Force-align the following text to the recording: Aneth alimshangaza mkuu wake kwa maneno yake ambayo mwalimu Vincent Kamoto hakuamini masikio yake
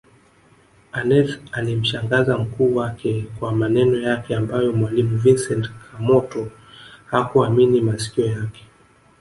Aneth 0.91 1.39
alimshangaza 1.51 2.37
mkuu 2.37 2.75
wake 2.75 3.25
kwa 3.39 3.51
maneno 3.53 3.99
yake 3.99 4.35
ambayo 4.35 4.73
mwalimu 4.73 5.17
Vincent 5.17 5.69
Kamoto 5.91 6.51
hakuamini 7.05 7.81
masikio 7.81 8.25
yake 8.25 8.63